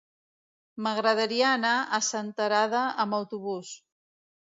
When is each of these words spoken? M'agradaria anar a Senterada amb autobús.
M'agradaria 0.85 1.51
anar 1.57 1.73
a 1.97 1.99
Senterada 2.07 2.81
amb 3.05 3.19
autobús. 3.19 3.75